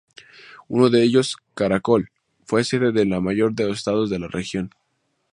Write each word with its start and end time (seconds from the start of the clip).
Uno 0.67 0.89
de 0.89 1.03
ellos, 1.03 1.37
Caracol, 1.53 2.09
fue 2.45 2.63
sede 2.63 2.91
del 2.91 3.21
mayor 3.21 3.53
de 3.53 3.67
los 3.67 3.77
estados 3.77 4.09
de 4.09 4.17
la 4.17 4.29
región. 4.29 4.71